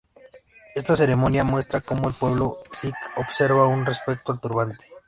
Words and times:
Esta 0.73 0.97
ceremonia 0.97 1.43
muestra 1.43 1.79
cómo 1.81 2.09
el 2.09 2.15
pueblo 2.15 2.57
sikh 2.71 2.95
observa 3.17 3.65
con 3.65 3.85
respeto 3.85 4.31
al 4.31 4.39
turbante. 4.41 4.89